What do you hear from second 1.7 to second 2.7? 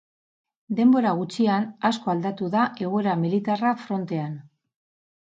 asko aldatu da